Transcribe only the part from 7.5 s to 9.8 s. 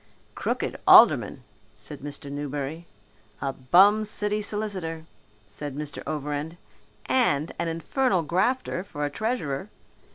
an infernal grafter for treasurer."